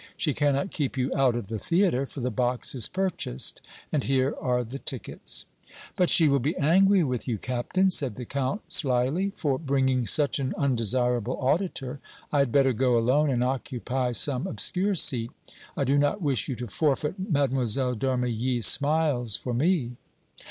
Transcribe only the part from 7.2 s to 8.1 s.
you, Captain,"